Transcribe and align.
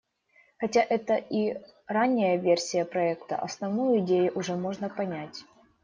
Хотя 0.57 0.81
это 0.81 1.13
и 1.13 1.61
ранняя 1.87 2.35
версия 2.35 2.85
проекта, 2.85 3.35
основную 3.35 3.99
идею 3.99 4.31
уже 4.33 4.55
можно 4.55 4.89
понять. 4.89 5.45